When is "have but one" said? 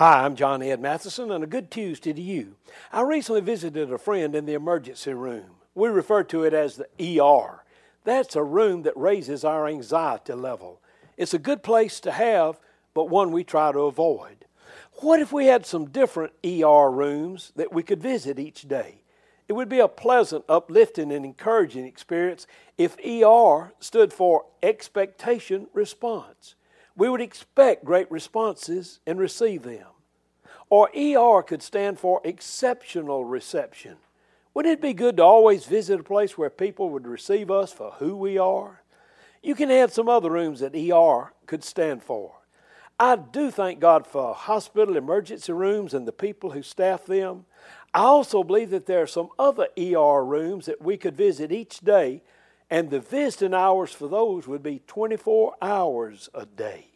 12.12-13.30